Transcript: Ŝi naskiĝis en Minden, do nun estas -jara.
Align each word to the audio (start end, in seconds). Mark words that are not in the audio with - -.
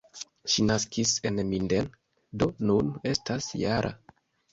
Ŝi 0.51 0.63
naskiĝis 0.69 1.11
en 1.29 1.41
Minden, 1.49 1.89
do 2.45 2.47
nun 2.71 2.89
estas 3.11 3.51
-jara. 3.61 3.93